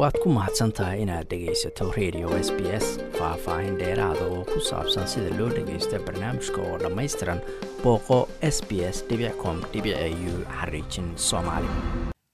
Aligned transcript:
waad 0.00 0.16
ku 0.22 0.28
mahadsan 0.36 0.72
tahay 0.76 1.02
inaad 1.04 1.26
dhegaysato 1.30 1.92
radio 1.98 2.28
s 2.46 2.48
b 2.56 2.60
s 2.84 2.86
faah-faahin 3.18 3.76
dheeraada 3.80 4.24
oo 4.34 4.42
ku 4.52 4.58
saabsan 4.70 5.06
sida 5.12 5.30
loo 5.38 5.48
dhagaysto 5.56 5.96
barnaamijka 6.06 6.60
oo 6.68 6.76
dhammaystiran 6.82 7.40
booqo 7.82 8.18
s 8.54 8.58
b 8.68 8.70
s 8.94 9.04
com 9.42 9.56
u 9.60 10.34
xariijin 10.58 11.08
soomaali. 11.28 11.68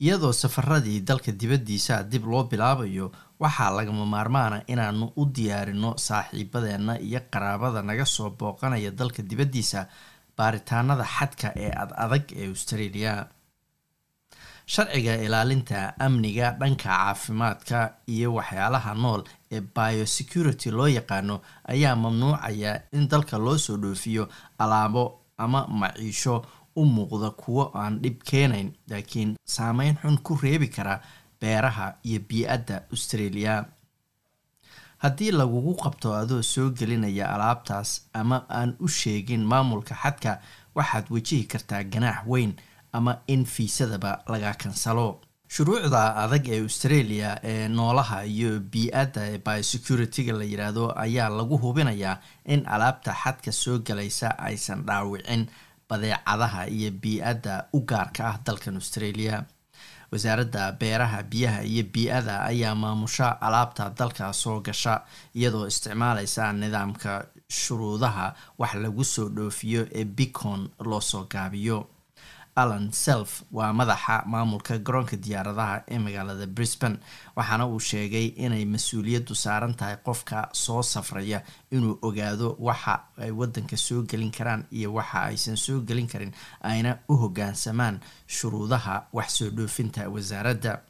Iyadoo 0.04 0.32
safaradii 0.32 1.00
dalka 1.08 1.32
dibaddiisa 1.40 2.02
dib 2.10 2.24
loo 2.30 2.44
bilaabayo 2.50 3.06
waxaa 3.40 3.70
lagama 3.76 4.04
maarmaana 4.14 4.58
inaanu 4.72 5.12
u 5.16 5.24
diyaarino 5.36 5.90
saaxiibadeenna 6.06 6.98
iyo 7.00 7.20
qaraabada 7.32 7.82
naga 7.82 8.04
soo 8.04 8.30
booqanaya 8.30 8.90
dalka 8.90 9.22
dibaddiisa 9.30 9.86
baaritaanada 10.38 11.04
xadka 11.16 11.48
ee 11.56 11.70
ad 11.82 11.90
adag 12.04 12.24
ee 12.36 12.48
australia 12.52 13.12
sharciga 14.66 15.14
ilaalinta 15.22 15.94
amniga 16.00 16.50
dhanka 16.60 16.84
caafimaadka 16.90 17.94
iyo 18.06 18.34
waxyaalaha 18.34 18.94
nool 18.94 19.22
ee 19.52 19.60
biosecurity 19.60 20.70
loo 20.70 20.88
yaqaano 20.88 21.40
ayaa 21.72 21.96
mamnuucaya 21.96 22.82
in 22.92 23.08
dalka 23.08 23.38
loo 23.38 23.58
soo 23.58 23.76
dhoofiyo 23.76 24.28
alaabo 24.58 25.20
ama 25.38 25.66
maciisho 25.68 26.44
u 26.76 26.84
muuqda 26.84 27.30
kuwo 27.30 27.70
aan 27.74 28.00
dhib 28.02 28.18
keenayn 28.30 28.72
laakiin 28.90 29.36
saameyn 29.44 29.96
xun 30.02 30.18
ku 30.18 30.38
reebi 30.42 30.68
kara 30.68 31.00
beeraha 31.40 31.94
iyo 32.04 32.20
bii-adda 32.28 32.82
australia. 32.92 33.64
Haddii 34.98 35.30
lagugu 35.30 35.74
qabto 35.82 36.14
adoo 36.14 36.42
soo 36.42 36.70
gelinaya 36.70 37.30
alaabtaas 37.34 37.90
ama 38.14 38.44
aan 38.48 38.76
u 38.80 38.88
sheegin 38.88 39.44
maamulka 39.44 39.94
xadka 39.94 40.40
waxaad 40.74 41.06
wajihi 41.10 41.44
kartaa 41.44 41.82
ganaax 41.84 42.26
weyn 42.26 42.52
ama 42.98 43.12
in 43.34 43.44
fiisadaba 43.44 44.12
laga 44.32 44.52
kansalo. 44.62 45.08
Shuruucda 45.54 46.02
adag 46.22 46.48
ee 46.54 46.60
australia 46.66 47.30
ee 47.50 47.68
noolaha 47.68 48.18
iyo 48.34 48.50
bii-adda 48.72 49.22
ee 49.32 49.38
biosecurity-ga 49.46 50.32
la 50.38 50.44
yidhaahdo 50.52 50.84
ayaa 51.04 51.28
lagu 51.38 51.56
hubinayaa 51.64 52.16
in 52.54 52.60
alaabta 52.74 53.12
xadka 53.22 53.52
soo 53.62 53.78
galaysa 53.78 54.28
aysan 54.48 54.82
dhaawicin 54.88 55.46
badeecadaha 55.88 56.62
iyo 56.76 56.90
bii-adda 57.02 57.54
u 57.72 57.80
gaarka 57.90 58.22
ah 58.30 58.36
dalkan 58.46 58.74
australia. 58.74 59.44
Wasaaradda 60.12 60.72
beeraha 60.80 61.22
biyaha 61.22 61.62
iyo 61.62 61.84
bii-ada 61.94 62.34
ayaa 62.50 62.74
maamusha 62.74 63.40
alaabta 63.40 63.90
dalka 63.98 64.32
soo 64.32 64.60
gasha 64.60 64.94
iyadoo 65.34 65.66
isticmaalaysa 65.66 66.52
nidaamka 66.52 67.26
shuruudaha 67.60 68.34
wax 68.58 68.74
lagu 68.74 69.04
soo 69.04 69.28
dhoofiyo 69.28 69.82
ee 69.94 70.04
bicon 70.04 70.68
loo 70.90 71.00
soo 71.00 71.24
gaabiyo 71.30 71.78
alan 72.56 72.92
self 72.92 73.42
waa 73.52 73.72
madaxa 73.72 74.22
maamulka 74.26 74.78
garoonka 74.78 75.16
diyaaradaha 75.16 75.82
ee 75.88 75.98
magaalada 75.98 76.46
brisbane 76.46 76.96
waxaana 77.36 77.66
uu 77.66 77.80
sheegay 77.80 78.26
inay 78.44 78.64
mas'uuliyaddu 78.64 79.34
saaran 79.34 79.74
tahay 79.74 79.96
qofka 80.06 80.48
soo 80.52 80.82
safraya 80.82 81.42
inuu 81.70 81.98
ogaado 82.02 82.56
waxa 82.58 82.94
ay 83.18 83.30
wadanka 83.30 83.76
soo 83.76 84.02
gelin 84.02 84.30
karaan 84.38 84.64
iyo 84.72 84.94
waxa 84.94 85.22
aysan 85.28 85.56
soo 85.56 85.80
gelin 85.80 86.08
karin 86.08 86.32
ayna 86.60 86.98
u 87.08 87.16
hogaansamaan 87.16 88.00
shuruudaha 88.26 89.06
wax 89.12 89.28
soo 89.38 89.50
dhoofinta 89.50 90.08
wasaaradda. 90.08 90.80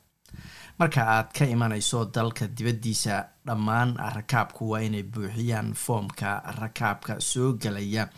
Marka 0.79 1.01
aad 1.09 1.29
ka 1.33 1.45
imanayso 1.49 2.05
dalka 2.15 2.47
dibaddiisa 2.47 3.25
dhammaan 3.47 3.97
rakaabku 4.17 4.71
waa 4.71 4.81
inay 4.85 5.03
buuxiyaan 5.03 5.73
foomka 5.75 6.43
rakaabka 6.61 7.17
soo 7.21 7.53
gelaya 7.63 8.09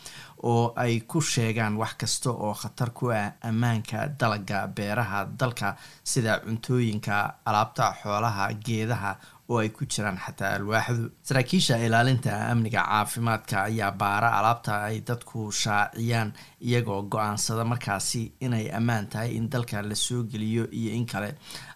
oo 0.43 0.73
ay 0.75 0.99
ku 1.07 1.21
sheegaan 1.21 1.77
wax 1.77 1.93
kasta 1.99 2.29
oo 2.31 2.53
khatar 2.53 2.89
ku 2.97 3.11
ah 3.11 3.33
ammaanka 3.41 4.07
dalaga 4.19 4.67
beeraha 4.67 5.25
dalka 5.39 5.75
sida 6.03 6.39
cuntooyinka 6.45 7.15
alaabta 7.45 7.93
xoolaha 8.01 8.53
geedaha 8.65 9.11
oo 9.49 9.57
ay 9.59 9.69
ku 9.69 9.85
jiraan 9.85 10.17
xataa 10.17 10.55
alwaaxdu. 10.55 11.09
Saraakiisha 11.23 11.77
ilaalinta 11.85 12.31
amniga 12.51 12.83
caafimaadka 12.85 13.63
ayaa 13.63 13.91
baara 13.91 14.29
alaabta 14.39 14.83
ay 14.87 15.01
dadku 15.01 15.51
shaaciyaan 15.51 16.33
iyagoo 16.61 17.01
go'aansada 17.11 17.65
markaasi 17.65 18.31
inay 18.45 18.69
ammaan 18.77 19.07
tahay 19.07 19.31
in 19.35 19.49
dalka 19.49 19.81
la 19.81 19.95
soo 19.95 20.23
geliyo 20.23 20.67
iyo 20.71 20.91
in 20.93 21.05
kale 21.05 21.33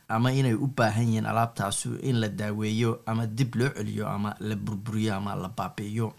ama 0.10 0.32
inay 0.32 0.54
u 0.54 0.68
baahan 0.78 1.08
yihiin 1.08 1.26
alaabtaasu 1.26 1.90
in 2.10 2.20
la 2.22 2.28
daaweeyo 2.30 3.02
ama 3.06 3.26
dib 3.28 3.56
loo 3.56 3.70
celiyo 3.78 4.06
ama 4.10 4.36
la 4.40 4.56
burburiyo 4.56 5.16
ama 5.16 5.36
la 5.36 5.50
baabi'iyo 5.50 6.14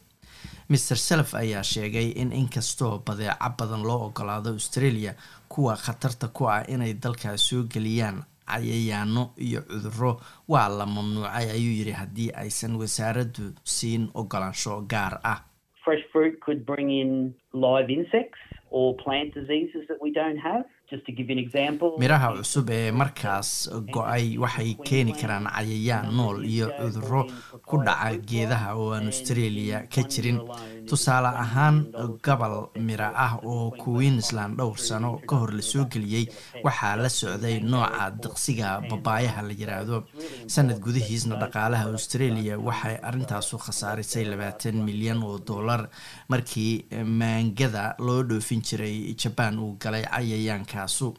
maer 0.69 0.97
self 1.09 1.35
ayaa 1.35 1.63
sheegay 1.63 2.09
in 2.23 2.33
inkastoo 2.33 2.99
badeeco 3.07 3.49
badan 3.59 3.83
loo 3.89 4.01
ogolaado 4.07 4.51
australia 4.51 5.15
kuwa 5.49 5.77
khatarta 5.77 6.29
ku 6.29 6.49
ah 6.49 6.63
inay 6.69 6.95
dalka 6.95 7.37
soo 7.37 7.63
geliyaan 7.75 8.23
cayayaano 8.47 9.23
iyo 9.47 9.61
cuduro 9.63 10.21
waa 10.49 10.69
la 10.69 10.87
mamnuucay 10.87 11.47
ayuu 11.57 11.75
yidhi 11.79 11.93
haddii 11.93 12.31
aysan 12.43 12.77
wasaaraddu 12.77 13.53
siin 13.65 14.09
ogolaansho 14.15 14.81
gaar 14.93 15.21
ah 15.25 15.39
miraha 21.99 22.29
cusub 22.39 22.71
ee 22.71 22.91
markaas 22.93 23.51
go'ay 23.95 24.39
waxay 24.39 24.75
keeni 24.89 25.13
karaan 25.21 25.47
cayayaan 25.55 26.13
nool 26.17 26.45
iyo 26.45 26.67
cuduro 26.81 27.23
ku 27.69 27.77
dhaca 27.87 28.11
geedaha 28.31 28.75
oo 28.77 28.93
aan 28.95 29.07
australia 29.13 29.87
ka 29.95 30.03
jirin. 30.13 30.39
Tusaale 30.89 31.29
ahaan 31.45 31.77
gobol 32.25 32.57
miro 32.87 33.09
ah 33.27 33.39
oo 33.43 33.71
queensland 33.83 34.57
dhowr 34.59 34.79
sano 34.79 35.11
ka 35.29 35.37
hor 35.41 35.51
la 35.59 35.63
soo 35.63 35.85
geliyey 35.93 36.27
waxaa 36.65 36.97
la 37.03 37.09
socday 37.09 37.57
nooca 37.61 38.11
diqsiga 38.23 38.69
babaayaha 38.91 39.43
la 39.49 39.55
yiraahdo. 39.61 39.97
Sanad 40.47 40.79
gudihiisna 40.85 41.37
dhaqaalaha 41.43 41.89
australia 41.93 42.59
waxay 42.59 42.97
arintaasu 43.09 43.57
khasaarisay 43.65 44.25
labaatan 44.33 44.77
milyan 44.85 45.23
oo 45.25 45.39
dollar 45.39 45.89
markii 46.29 46.85
maangada 47.21 47.95
loo 47.99 48.23
dhoofin 48.23 48.61
jiray 48.69 49.15
jabaan 49.23 49.59
uu 49.59 49.73
galay 49.83 50.05
cayayaankaasu 50.89 51.15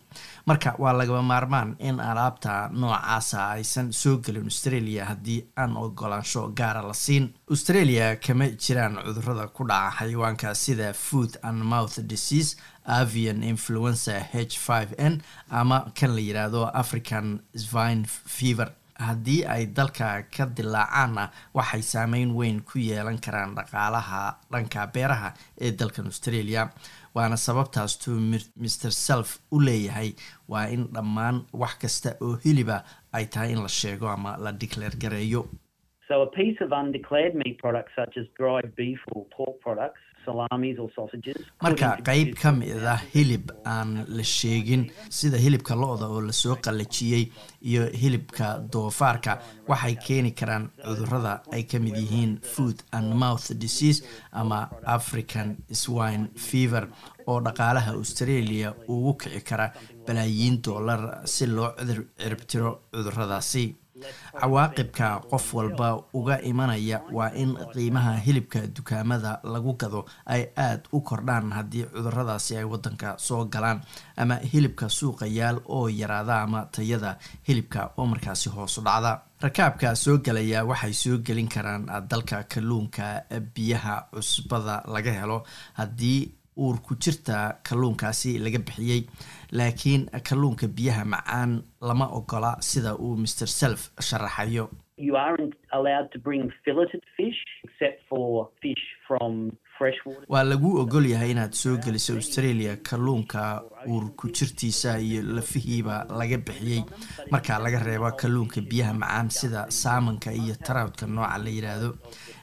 marka 0.45 0.75
waa 0.77 0.93
lagaba 0.93 1.21
maarmaan 1.21 1.75
in 1.79 1.99
alaabta 1.99 2.69
noocaasa 2.71 3.49
aysan 3.51 3.93
soo 3.93 4.17
gelin 4.17 4.45
australia 4.45 5.05
haddii 5.05 5.45
aan 5.57 5.77
ogolaansho 5.77 6.47
gaara 6.55 6.81
la 6.81 6.93
siin. 6.93 7.33
Australia 7.49 8.15
kama 8.15 8.45
jiraan 8.49 8.97
cudurrada 9.05 9.47
ku 9.47 9.63
dhaca 9.67 9.91
xayawaanka 9.99 10.55
sida 10.55 10.93
food 10.93 11.37
and 11.43 11.63
mouth 11.63 11.99
disease 12.07 12.55
avian 12.85 13.43
influenza 13.43 14.19
h 14.33 14.57
n 14.97 15.21
ama 15.49 15.91
kan 15.99 16.15
la 16.15 16.21
yidhaahdo 16.21 16.69
african 16.73 17.39
svine 17.55 18.05
fever. 18.07 18.71
Haddii 18.95 19.43
ay 19.45 19.65
dalka 19.65 20.23
ka 20.31 20.45
dilaacaanna 20.45 21.29
waxay 21.53 21.81
saameyn 21.81 22.31
weyn 22.31 22.61
ku 22.61 22.79
yeelan 22.79 23.19
karaan 23.19 23.55
dhaqaalaha 23.55 24.35
dhanka 24.51 24.87
beeraha 24.87 25.33
ee 25.59 25.71
dalkan 25.71 26.05
australia 26.05 26.69
waana 27.15 27.37
sababtaastuu 27.47 28.17
maer 28.31 28.91
self 29.07 29.29
u 29.51 29.59
leeyahay 29.67 30.09
waa 30.53 30.65
in 30.75 30.83
dhammaan 30.95 31.37
wax 31.61 31.73
kasta 31.83 32.09
oo 32.25 32.35
hiliba 32.45 32.77
ay 33.17 33.25
tahay 33.33 33.51
in 33.55 33.61
la 33.65 33.69
sheego 33.79 34.07
ama 34.15 34.37
la 34.45 34.51
declaer 34.63 34.95
gareeyo 35.03 35.41
marka 41.65 41.89
qeyb 42.09 42.29
ka 42.41 42.51
mid 42.51 42.83
ah 42.93 42.99
hilib 43.13 43.51
aan 43.75 43.91
la 44.17 44.23
sheegin 44.23 44.83
sida 45.19 45.37
hilibka 45.45 45.75
lo-da 45.83 46.07
oo 46.15 46.21
la 46.21 46.33
soo 46.41 46.55
qallajiyey 46.65 47.23
iyo 47.71 47.83
hilibka 48.01 48.47
doofaarka 48.73 49.33
waxay 49.67 49.95
keeni 50.07 50.31
karaan 50.39 50.69
cudurrada 50.85 51.33
ay 51.55 51.63
ka 51.63 51.79
mid 51.85 51.95
yihiin 52.03 52.33
food 52.53 52.77
and 52.91 53.13
mouth 53.23 53.47
disease 53.63 53.99
ama 54.31 54.59
african 54.97 55.57
swine 55.83 56.25
fever 56.49 56.83
oo 57.27 57.39
dhaqaalaha 57.47 57.91
australia 58.01 58.73
ugu 58.87 59.13
kici 59.21 59.41
kara 59.49 59.67
balaayiin 60.07 60.61
dollar 60.67 61.01
si 61.33 61.45
loo 61.55 61.69
ciribtiro 62.19 62.71
cuduradaasi 62.93 63.65
cawaaqibka 64.39 65.07
qof 65.31 65.53
walba 65.53 65.89
uga 66.13 66.41
imanaya 66.41 67.01
waa 67.11 67.31
in 67.35 67.55
qiimaha 67.73 68.13
hilibka 68.25 68.67
dukaamada 68.67 69.39
lagu 69.43 69.73
gado 69.77 70.05
ay 70.25 70.43
aada 70.57 70.83
u 70.91 71.01
kordhaan 71.01 71.51
haddii 71.51 71.85
cuduradaasi 71.93 72.57
ay 72.57 72.63
wadanka 72.63 73.15
soo 73.17 73.45
galaan 73.45 73.81
ama 74.17 74.35
hilibka 74.51 74.89
suuqa 74.89 75.25
yaal 75.27 75.59
oo 75.65 75.87
yaraada 75.89 76.41
ama 76.41 76.65
tayada 76.71 77.17
hilibka 77.47 77.91
oo 77.97 78.05
markaasi 78.05 78.49
hoosu 78.49 78.81
dhacda. 78.81 79.21
Rakaabka 79.41 79.95
soo 79.95 80.17
gelaya 80.17 80.65
waxay 80.65 80.93
soo 80.93 81.17
gelin 81.17 81.47
karaan 81.47 81.85
dalka 82.09 82.43
kalluunka 82.43 83.23
biyaha 83.55 84.07
cusbada 84.13 84.83
laga 84.87 85.11
helo 85.11 85.43
haddii 85.73 86.31
uur 86.57 86.77
ku 86.85 86.95
jirta 86.95 87.59
kalluunkaasi 87.67 88.39
laga 88.39 88.59
bixiyey. 88.59 89.01
Laakiin 89.51 90.09
kalluunka 90.29 90.67
biyaha 90.67 91.05
macaan 91.05 91.63
lama 91.81 92.07
ogola 92.19 92.55
sida 92.61 92.95
uu 92.95 93.15
maer 93.15 93.47
self 93.59 93.91
sharaxayo 93.99 94.69
waa 100.33 100.43
laguu 100.43 100.77
ogol 100.81 101.05
yahay 101.13 101.31
inaad 101.31 101.53
soo 101.53 101.77
geliso 101.77 102.13
australia 102.15 102.77
kalluunka 102.77 103.41
uur 103.87 104.05
ku 104.19 104.27
jirtiisa 104.37 104.97
iyo 104.99 105.21
lafihiiba 105.35 106.05
laga 106.19 106.37
bixiyey. 106.37 106.83
Marka 107.31 107.59
laga 107.59 107.79
reebo 107.87 108.11
kalluunka 108.21 108.61
biyaha 108.61 108.93
macaan 108.93 109.29
sida 109.29 109.65
saamanka 109.69 110.31
iyo 110.31 110.55
tarawdka 110.65 111.05
nooca 111.07 111.37
la 111.43 111.49
yidhaahdo 111.49 111.89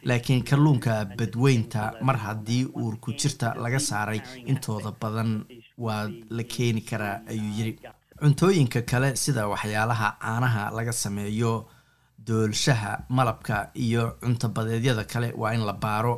laakiin 0.08 0.42
kalluunka 0.44 0.92
badweynta 1.18 1.92
mar 2.02 2.16
haddii 2.16 2.64
uur 2.82 2.96
ku 3.00 3.12
jirta 3.12 3.54
laga 3.64 3.78
saaray 3.80 4.20
intooda 4.46 4.92
badan 5.00 5.44
waa 5.78 6.08
la 6.30 6.42
keeni 6.44 6.80
karaa 6.90 7.16
ayuu 7.30 7.52
yidhi 7.58 7.78
cuntooyinka 8.22 8.82
kale 8.82 9.16
sida 9.16 9.48
waxyaalaha 9.48 10.08
caanaha 10.22 10.70
laga 10.76 10.92
sameeyo 10.92 11.52
doolshaha 12.26 12.92
malabka 13.08 13.70
iyo 13.74 14.02
cuntobadeedyada 14.22 15.04
kale 15.04 15.32
waa 15.36 15.54
in 15.54 15.64
la 15.66 15.72
baaro 15.72 16.14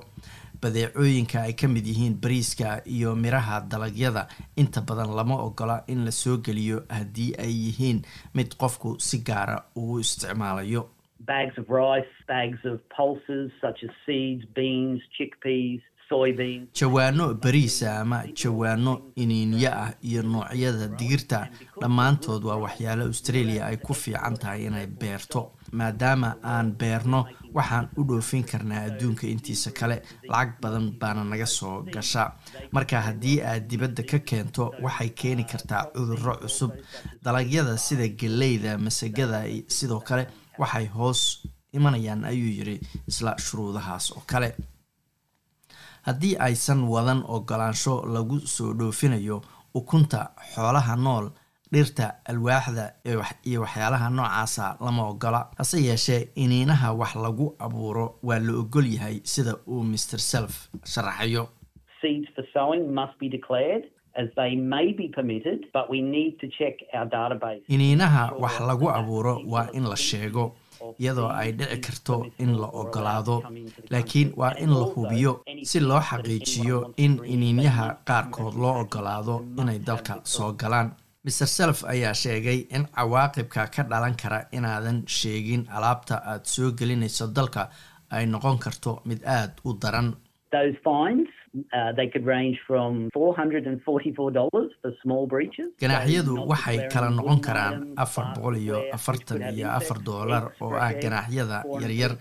badeecooyinka 0.64 1.42
ay 1.46 1.52
ka 1.60 1.68
mid 1.68 1.86
yihiin 1.92 2.16
bariiska 2.22 2.80
iyo 2.96 3.14
miraha 3.24 3.60
dalagyada. 3.60 4.26
Inta 4.56 4.80
badan 4.80 5.12
lama 5.18 5.36
ogola 5.46 5.76
in 5.88 6.04
la 6.04 6.10
soo 6.10 6.36
geliyo 6.46 6.82
haddii 6.88 7.30
ay 7.44 7.52
yihiin 7.64 8.02
mid 8.34 8.56
qofku 8.62 8.96
si 9.08 9.18
gaara 9.28 9.58
uu 9.76 9.98
isticmaalayo. 10.00 10.88
Jawaano 16.74 17.34
bariisa 17.34 18.00
ama 18.00 18.18
jawaano 18.34 18.92
iniinyo 19.16 19.70
ah 19.72 19.92
iyo 20.02 20.22
noocyada 20.22 20.88
digirta 20.98 21.48
dhammaantood 21.80 22.44
waa 22.44 22.56
waxyaalo 22.64 23.04
australia 23.08 23.66
ay 23.66 23.76
ku 23.76 23.94
fiican 23.94 24.36
tahay 24.36 24.66
inay 24.66 24.86
beerto 24.86 25.52
maadaama 25.78 26.28
aan 26.52 26.68
beerno 26.80 27.20
waxaan 27.56 27.86
u 27.98 28.02
dhoofin 28.08 28.44
karnaa 28.50 28.82
adduunka 28.88 29.26
intiisa 29.26 29.70
kale. 29.78 29.96
Lacag 30.30 30.50
badan 30.62 30.86
baana 31.00 31.22
naga 31.24 31.46
soo 31.46 31.82
gasha. 31.94 32.24
Marka 32.72 33.00
haddii 33.06 33.38
aad 33.50 33.68
dibadda 33.70 34.02
ka 34.10 34.18
keento 34.28 34.64
waxay 34.84 35.10
keeni 35.20 35.44
kartaa 35.44 35.82
cudurro 35.94 36.34
cusub. 36.42 36.70
Dalagyada 37.24 37.76
sida 37.86 38.06
geleyda 38.20 38.78
masagada 38.78 39.40
sidoo 39.76 40.00
kale 40.08 40.24
waxay 40.58 40.86
hoos 40.96 41.20
imanayaan 41.76 42.24
ayuu 42.30 42.52
yiri 42.58 42.76
isla 43.10 43.34
shuruudahaas 43.44 44.06
oo 44.16 44.22
kale. 44.26 44.48
Haddii 46.06 46.36
aysan 46.46 46.80
wadan 46.92 47.22
ogolaansho 47.34 47.94
lagu 48.14 48.40
soo 48.54 48.72
dhoofinayo 48.78 49.42
ukunta 49.74 50.30
xoolaha 50.54 50.96
nool 50.96 51.26
dhirta 51.74 52.06
alwaaxda 52.30 52.84
iyo 53.48 53.60
waxyaalaha 53.64 54.06
noocaasa 54.16 54.76
lama 54.84 55.02
ogola 55.12 55.40
hase 55.58 55.78
yeeshee 55.88 56.22
iniinaha 56.42 56.88
wax 57.00 57.12
lagu 57.24 57.46
abuuro 57.66 58.06
waa 58.28 58.38
la 58.46 58.52
ogol 58.62 58.86
yahay 58.96 59.16
sida 59.32 59.52
uu 59.72 59.82
master 59.92 60.20
self 60.32 60.52
sharaxayo 60.92 61.44
iniinaha 67.68 68.32
wax 68.38 68.60
lagu 68.60 68.90
abuuro 68.90 69.42
waa 69.46 69.68
in 69.72 69.84
la 69.88 69.96
sheego 69.96 70.54
iyadoo 70.98 71.28
ay 71.28 71.52
dhici 71.52 71.78
karto 71.80 72.26
in 72.38 72.50
la 72.60 72.66
ogolaado 72.80 73.42
laakiin 73.90 74.32
waa 74.36 74.52
in 74.58 74.70
la 74.70 74.84
hubiyo 74.94 75.42
si 75.62 75.80
loo 75.80 76.00
xaqiijiyo 76.00 76.92
in 76.96 77.20
iniinyaha 77.24 77.86
qaarkood 78.04 78.54
loo 78.62 78.80
ogolaado 78.80 79.44
inay 79.60 79.78
dalka 79.78 80.20
soo 80.24 80.52
galaan 80.52 80.92
master 81.24 81.46
self 81.58 81.78
ayaa 81.92 82.14
sheegay 82.22 82.58
in 82.76 82.84
cawaaqibka 82.96 83.62
ka 83.74 83.82
dhalan 83.90 84.14
kara 84.22 84.38
inaadan 84.58 84.98
sheegin 85.18 85.62
alaabta 85.76 86.14
aad 86.32 86.44
soo 86.54 86.70
gelinayso 86.80 87.26
dalka 87.36 87.62
ay 88.16 88.24
noqon 88.34 88.58
karto 88.64 88.92
mid 89.08 89.20
aada 89.36 89.54
u 89.68 89.70
daran 89.82 90.08
ganaaxyadu 95.82 96.34
waxay 96.50 96.78
kala 96.92 97.08
noqon 97.18 97.38
karaan 97.46 97.74
afar 98.04 98.24
boqol 98.34 98.56
iyo 98.58 98.78
afartan 98.96 99.40
iyo 99.54 99.68
afar 99.78 99.98
doolar 100.06 100.44
oo 100.64 100.74
ah 100.86 100.90
ganaaxyada 101.02 101.58
yaryar 101.82 102.12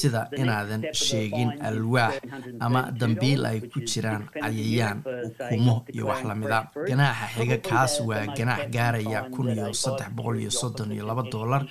sida 0.00 0.28
inaadan 0.42 0.82
sheegin 1.04 1.50
alwaax 1.68 2.20
ama 2.60 2.82
dambiil 3.00 3.40
ay 3.50 3.58
ku 3.72 3.80
jiraan 3.90 4.28
cayayaan 4.36 4.98
ukumo 5.40 5.74
iyo 5.94 6.04
wax 6.10 6.20
lamida 6.28 6.58
ganaaxa 6.88 7.26
xiga 7.36 7.56
kaas 7.68 7.94
waa 8.08 8.26
ganaax 8.36 8.62
gaaraya 8.76 9.20
kun 9.34 9.48
iyo 9.56 9.72
saddex 9.82 10.08
boqol 10.16 10.36
iyo 10.44 10.50
soddon 10.60 10.92
iyo 10.92 11.04
laba 11.08 11.22
doolar 11.32 11.62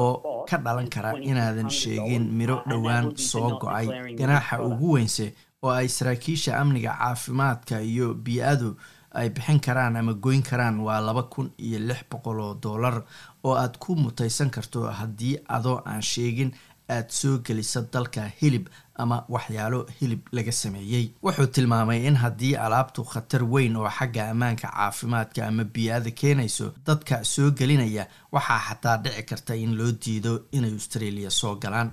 oo 0.00 0.44
ka 0.48 0.56
dhalan 0.64 0.88
kara 0.88 1.12
inaadan 1.30 1.68
sheegin 1.80 2.24
miro 2.38 2.56
dhowaan 2.70 3.12
soo 3.16 3.58
go'ay. 3.60 3.86
ganaaxa 4.20 4.56
ugu 4.68 4.88
weynse 4.96 5.26
oo 5.62 5.70
ay 5.70 5.88
saraakiisha 5.88 6.56
amniga 6.60 6.96
caafimaadka 6.98 7.80
iyo 7.82 8.14
bii-adu 8.14 8.76
ay 9.12 9.28
bixin 9.28 9.60
karaan 9.60 9.96
ama 9.96 10.12
goyn 10.14 10.42
karaan 10.42 10.80
waa 10.80 11.00
laba 11.00 11.22
kun 11.22 11.50
iyo 11.58 11.78
lix 11.78 12.00
boqol 12.10 12.40
oo 12.40 12.54
dollar 12.54 13.02
oo 13.44 13.54
aad 13.62 13.76
ku 13.78 13.94
mutaysan 13.96 14.50
karto 14.50 14.88
haddii 14.88 15.36
adoo 15.48 15.82
aan 15.84 16.02
sheegin 16.02 16.52
aad 16.88 17.08
soo 17.10 17.38
gelisa 17.44 17.82
dalka 17.92 18.24
hilib 18.40 18.68
ama 18.94 19.24
waxyaalo 19.28 19.86
hilib 20.00 20.20
laga 20.32 20.52
sameeyey. 20.52 21.12
Wuxuu 21.22 21.46
tilmaamay 21.46 22.06
in 22.06 22.16
haddii 22.16 22.54
alaabtu 22.56 23.04
khatar 23.04 23.44
weyn 23.44 23.76
oo 23.76 23.88
xagga 23.98 24.30
ammaanka 24.30 24.68
caafimaadka 24.72 25.46
ama 25.46 25.64
bii-ada 25.64 26.10
keenayso 26.10 26.72
dadka 26.86 27.24
soo 27.24 27.50
gelinaya 27.50 28.06
waxaa 28.32 28.60
xataa 28.68 28.96
dhici 29.04 29.22
karta 29.28 29.54
in 29.54 29.76
loo 29.76 29.92
diido 29.92 30.32
inay 30.52 30.72
australia 30.72 31.30
soo 31.30 31.54
galaan. 31.56 31.90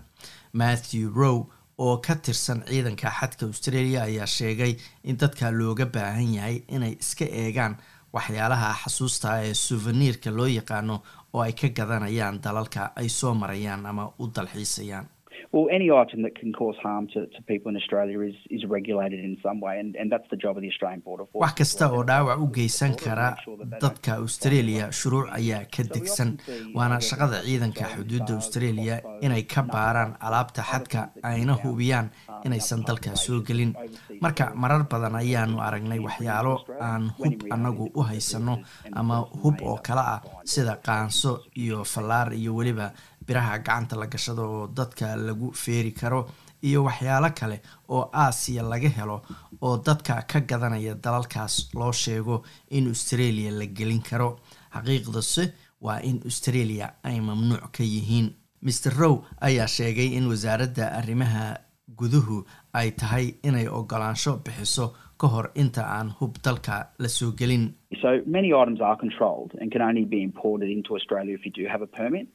Matthew 0.54 1.12
row 1.16 1.48
oo 1.86 1.98
ka 2.06 2.16
tirsan 2.16 2.60
ciidanka 2.70 3.10
xadka 3.20 3.46
australia 3.46 4.00
ayaa 4.04 4.26
sheegay 4.38 4.74
in 5.04 5.18
dadka 5.22 5.52
looga 5.60 5.86
baahan 5.86 6.34
yahay 6.38 6.58
inay 6.76 6.94
iska 7.04 7.26
eegaan 7.42 7.74
waxyaalaha 8.14 8.70
xasuusta 8.84 9.30
ee 9.48 9.54
souvenirka 9.54 10.30
loo 10.38 10.48
yaqaano 10.60 10.96
oo 11.34 11.42
ay 11.42 11.54
ka 11.54 11.68
gadanayaan 11.78 12.42
dalalka 12.46 12.82
ay 12.96 13.10
soo 13.10 13.34
marayaan 13.42 13.86
ama 13.86 14.04
u 14.20 14.28
dalxiisayaan 14.36 15.06
Well, 15.54 15.68
any 15.78 15.88
item 16.02 16.20
that 16.26 16.36
can 16.40 16.52
cause 16.54 16.78
harm 16.84 17.08
to, 17.14 17.20
to 17.36 17.40
people 17.52 17.70
in 17.72 17.78
Australia 17.82 18.20
is, 18.30 18.36
is 18.50 18.64
regulated 18.78 19.20
in 19.28 19.34
some 19.46 19.60
way, 19.66 19.80
and, 19.82 19.96
and 19.96 20.12
that's 20.12 20.28
the 20.34 20.40
job 20.44 20.54
of 20.58 20.62
the 20.66 20.70
Australian 20.74 21.02
Border 21.08 21.26
Force. 21.32 21.42
wax 21.46 21.54
kasta 21.60 21.86
oo 21.96 22.04
dhaawac 22.10 22.40
u 22.46 22.48
geysan 22.58 22.94
kara 23.04 23.30
dadka 23.84 24.12
australia 24.26 24.86
shuruuc 25.00 25.28
ayaa 25.40 25.64
ka 25.76 25.84
degsan. 25.96 26.30
waana 26.78 26.98
shaqada 27.10 27.38
ciidanka 27.48 27.86
xuduudda 27.96 28.34
australia 28.42 28.96
inay 29.26 29.44
ka 29.54 29.62
baaraan 29.74 30.12
alaabta 30.28 30.62
xadka 30.72 31.02
ayna 31.32 31.54
hubiyaan 31.64 32.08
inaysan 32.46 32.84
dalka 32.90 33.16
soo 33.26 33.40
gelin. 33.50 33.72
marka 34.26 34.46
marar 34.64 34.84
badan 34.92 35.16
ayaanu 35.24 35.58
aragnay 35.68 36.00
waxyaalo 36.08 36.56
aan 36.90 37.04
hub 37.20 37.36
annagu 37.56 37.86
u 37.96 38.02
haysano 38.10 38.56
ama 39.02 39.18
hub 39.44 39.58
oo 39.72 39.78
kale 39.88 40.04
ah 40.16 40.20
sida 40.54 40.76
qaanso 40.88 41.32
iyo 41.64 41.84
fallaar 41.94 42.28
iyo 42.42 42.52
weliba 42.60 42.88
biraha 43.28 43.58
gacanta 43.60 43.96
la 43.96 44.06
gashado 44.08 44.44
oo 44.56 44.68
dadka 44.68 45.16
lagu 45.16 45.52
feeri 45.54 45.92
karo 45.92 46.22
iyo 46.64 46.84
waxyaalo 46.88 47.30
kale 47.40 47.58
oo 47.90 48.10
aasiya 48.14 48.64
laga 48.64 48.90
helo 48.98 49.18
oo 49.62 49.78
dadka 49.86 50.22
ka 50.32 50.40
gadanaya 50.50 50.94
dalalkaas 50.96 51.70
loo 51.80 51.92
sheego 51.92 52.44
in 52.70 52.88
australia 52.88 53.52
la 53.52 53.66
gelin 53.66 54.02
karo. 54.10 54.40
Xaqiiqdase 54.74 55.44
waa 55.82 56.00
in 56.10 56.22
australia 56.26 56.94
ay 57.04 57.20
mamnuuc 57.22 57.72
ka 57.72 57.84
yihiin. 57.84 58.28
Maer 58.62 58.94
row 58.98 59.16
ayaa 59.42 59.68
sheegay 59.68 60.10
in 60.18 60.28
wasaaradda 60.28 60.86
arrimaha 61.00 61.58
guduhu 62.00 62.46
ay 62.74 62.92
tahay 62.92 63.36
inay 63.44 63.68
ogolaansho 63.68 64.38
bixiso 64.46 64.94
ka 65.22 65.28
hor 65.34 65.46
inta 65.64 65.84
aan 65.98 66.10
hub 66.20 66.34
dalka 66.46 66.76
la 67.04 67.08
soo 67.18 67.32
gelin. 67.40 67.66
So 68.06 68.10
many 68.38 68.50
items 68.62 68.80
are 68.88 68.98
controlled 69.06 69.52
and 69.60 69.72
can 69.74 69.82
only 69.90 70.06
be 70.16 70.20
imported 70.30 70.70
into 70.78 70.92
Australia 71.00 71.34
if 71.40 71.44
you 71.48 71.52
do 71.60 71.66
have 71.74 71.82
a 71.82 71.92
permit. 72.00 72.28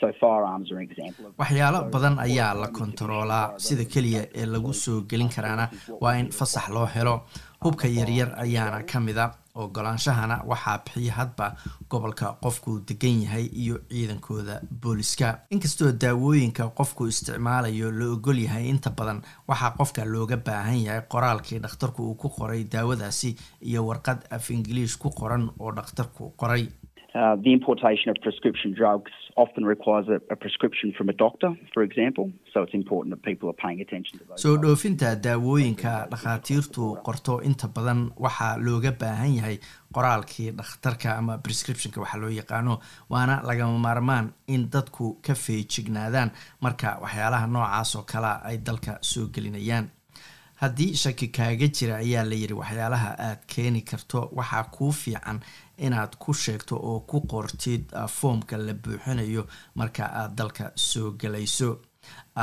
So 0.00 0.06
firearms 0.20 0.68
are 0.72 0.78
an 0.82 0.86
example 0.90 1.24
of 1.28 1.32
waxyaalo 1.42 1.80
badan 1.94 2.14
ayaa 2.26 2.52
la 2.62 2.68
kontaroolaa 2.78 3.44
sida 3.66 3.84
keliya 3.94 4.22
ee 4.40 4.46
lagu 4.54 4.72
soo 4.84 4.98
gelin 5.10 5.28
karaana 5.36 5.66
waa 6.04 6.14
in 6.22 6.28
fasax 6.38 6.66
loo 6.76 6.86
helo. 6.94 7.14
Hubka 7.64 7.86
yaryar 7.98 8.28
ayaana 8.44 8.78
ka 8.92 8.98
mid 9.06 9.18
a 9.24 9.26
ogolaanshahana 9.64 10.42
waxaa 10.46 10.78
bixiya 10.84 11.12
hadba 11.14 11.54
gobolka 11.90 12.32
qofku 12.42 12.80
degan 12.88 13.22
yahay 13.22 13.46
iyo 13.62 13.78
ciidankooda 13.90 14.60
booliska. 14.82 15.38
Inkastoo 15.50 15.92
daawooyinka 15.92 16.68
qofku 16.78 17.06
isticmaalayo 17.06 17.90
la 17.90 18.06
ogol 18.14 18.38
yahay 18.38 18.68
inta 18.68 18.90
badan 18.90 19.22
waxaa 19.48 19.70
qofka 19.78 20.04
looga 20.04 20.36
baahan 20.36 20.78
yahay 20.86 21.02
qoraalkii 21.12 21.58
dhakhtarku 21.64 22.02
uu 22.08 22.14
ku 22.14 22.28
qoray 22.28 22.64
daawadaasi 22.64 23.36
iyo 23.62 23.86
warqad 23.86 24.18
af 24.30 24.50
ingiliish 24.50 24.96
ku 24.98 25.10
qoran 25.10 25.50
oo 25.58 25.72
dhakhtarku 25.72 26.30
qoray 26.36 26.68
Uh, 27.12 27.34
the 27.44 27.52
importation 27.58 28.08
of 28.12 28.16
prescription 28.26 28.70
drugs 28.80 29.10
often 29.36 29.64
requires 29.74 30.06
a, 30.08 30.18
a 30.34 30.36
prescription 30.36 30.92
from 30.96 31.08
a 31.08 31.12
doctor, 31.24 31.50
for 31.74 31.82
example. 31.82 32.26
So 32.52 32.62
it's 32.64 32.72
important 32.82 33.10
that 33.14 33.22
people 33.30 33.46
are 33.52 33.58
paying 33.66 33.80
attention 33.86 34.14
to 34.20 34.24
those. 34.28 34.38
soo 34.44 34.56
dhoofinta 34.64 35.08
daawooyinka 35.26 35.92
dhakhaatiirtu 36.12 36.84
qorto 37.08 37.34
inta 37.48 37.68
badan 37.76 38.00
waxaa 38.26 38.52
looga 38.66 38.92
baahan 39.02 39.32
yahay 39.38 39.56
qoraalkii 39.96 40.48
dhakhtarka 40.60 41.08
ama 41.20 41.38
prescriptionka 41.46 42.00
waxaa 42.04 42.20
loo 42.24 42.30
yaqaano 42.40 42.74
waana 43.14 43.34
lagama 43.50 43.78
maarmaan 43.86 44.32
in 44.54 44.62
dadku 44.76 45.06
ka 45.26 45.34
feejignaadaan 45.44 46.30
marka 46.66 46.88
waxyaalaha 47.04 47.46
noocaas 47.56 47.96
oo 47.96 48.04
kalea 48.12 48.36
ay 48.50 48.56
dalka 48.68 48.92
soo 49.12 49.26
gelinayaan 49.34 49.90
haddii 50.60 50.94
shaki 51.02 51.28
kaaga 51.36 51.66
jira 51.76 51.96
ayaa 52.04 52.24
la 52.30 52.34
yidhi 52.42 52.54
waxyaalaha 52.60 53.10
aad 53.28 53.40
keeni 53.52 53.80
karto 53.90 54.20
waxaa 54.38 54.64
kuu 54.76 54.92
fiican 55.02 55.38
inaad 55.86 56.12
ku 56.22 56.34
sheegto 56.34 56.74
oo 56.90 57.00
ku 57.10 57.20
qortid 57.32 57.84
foomka 58.18 58.56
la 58.66 58.72
buuxinayo 58.82 59.42
marka 59.74 60.02
aad 60.20 60.32
dalka 60.38 60.72
soo 60.88 61.10
gelayso 61.20 61.70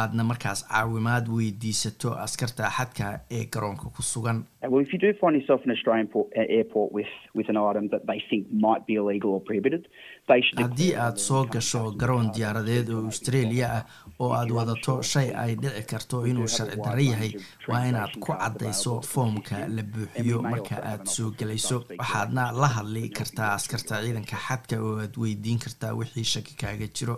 aadna 0.01 0.23
markaas 0.31 0.61
caawimaad 0.71 1.25
weydiisato 1.37 2.09
askarta 2.25 2.69
xadka 2.77 3.05
ee 3.37 3.45
garoonka 3.55 3.89
ku 3.97 4.01
sugan. 4.11 4.45
Well, 4.71 4.81
if 4.85 4.91
you 4.93 4.99
do 4.99 5.11
find 5.21 5.35
yourself 5.39 5.61
in 5.65 5.71
an 5.71 5.77
Australian 5.77 6.07
port, 6.13 6.27
airport 6.35 6.91
with, 6.97 7.11
with 7.37 7.47
an 7.53 7.57
item 7.69 7.85
that 7.93 8.03
they 8.09 8.19
think 8.29 8.43
might 8.65 8.83
be 8.89 8.93
illegal 9.01 9.29
or 9.35 9.41
prohibited, 9.49 9.83
they 10.29 10.41
should. 10.45 10.59
haddii 10.63 10.89
aad 11.05 11.17
soo 11.27 11.43
gasho 11.55 11.81
garoon 12.01 12.27
diyaaradeed 12.37 12.89
oo 12.95 13.05
australia 13.11 13.67
ah 13.77 13.83
oo 14.19 14.31
aad 14.39 14.51
wadato 14.57 14.95
shay 15.11 15.27
ay 15.43 15.55
dhici 15.63 15.83
karto 15.91 16.17
inuu 16.31 16.47
sharci 16.55 16.77
darro 16.85 17.03
yahay 17.11 17.31
waa 17.71 17.83
inaad 17.91 18.13
ku 18.19 18.33
caddayso 18.41 18.93
foomka 19.11 19.57
la 19.75 19.83
buuxiyo 19.93 20.41
marka 20.51 20.75
aad 20.91 21.05
soo 21.15 21.29
gelayso 21.39 21.77
waxaadna 22.01 22.43
la 22.61 22.67
hadli 22.77 23.05
kartaa 23.19 23.53
askarta 23.59 24.01
ciidanka 24.03 24.37
xadka 24.47 24.75
oo 24.87 24.95
aad 25.05 25.15
weydiin 25.23 25.59
kartaa 25.65 25.93
wixii 25.99 26.27
shaki 26.33 26.53
kaaga 26.63 26.87
jiro. 26.97 27.17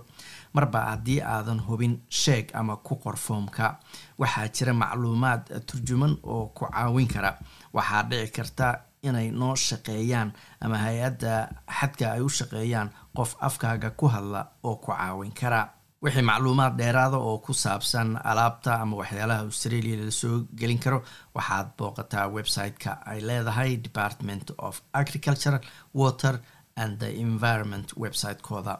Marba 0.53 0.79
haddii 0.91 1.19
aadan 1.33 1.59
hubin 1.67 1.91
sheeg 2.21 2.45
ama 2.69 2.77
ku 2.85 2.95
qor 3.01 3.17
foomka. 3.17 3.79
Waxaa 4.21 4.47
jira 4.53 4.73
macluumaad 4.73 5.43
turjuman 5.65 6.13
oo 6.23 6.45
ku 6.53 6.65
caawin 6.69 7.07
kara. 7.07 7.31
Waxaa 7.73 8.03
dhici 8.09 8.31
karta 8.31 8.67
inay 9.03 9.31
noo 9.31 9.55
shaqeeyaan 9.55 10.29
ama 10.61 10.77
hay'adda 10.77 11.49
xadka 11.79 12.05
ay 12.13 12.21
u 12.21 12.29
shaqeeyaan 12.29 12.89
qof 13.17 13.35
afkaaga 13.41 13.89
ku 13.99 14.07
hadla 14.07 14.41
oo 14.63 14.75
ku 14.75 14.91
caawin 14.91 15.31
kara. 15.33 15.61
Wixii 16.03 16.21
macluumaad 16.23 16.77
dheeraada 16.77 17.17
oo 17.17 17.37
ku 17.45 17.53
saabsan 17.53 18.15
alaabta 18.23 18.79
ama 18.81 18.97
waxyaalaha 19.01 19.41
australia 19.49 19.97
la 20.05 20.11
soo 20.11 20.45
gelin 20.59 20.79
karo 20.79 21.03
waxaad 21.35 21.67
booqataa 21.77 22.27
website-ka. 22.37 22.91
Ay 23.05 23.19
leedahay 23.21 23.71
department 23.87 24.51
of 24.57 24.81
agriculture 24.93 25.59
water 25.93 26.39
and 26.77 26.99
the 26.99 27.09
environment 27.27 27.87
website-kooda 28.03 28.79